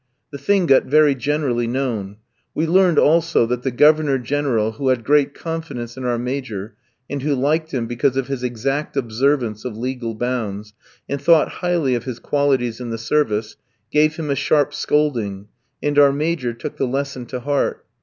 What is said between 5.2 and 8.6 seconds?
confidence in our Major, and who liked him because of his